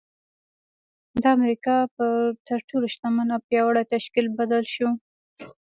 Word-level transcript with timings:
د 1.21 1.21
امريکا 1.37 1.77
پر 1.95 2.11
تر 2.47 2.59
ټولو 2.69 2.85
شتمن 2.93 3.27
او 3.35 3.41
پياوړي 3.47 3.83
تشکيل 3.93 4.27
بدل 4.39 4.63
شو. 4.73 4.89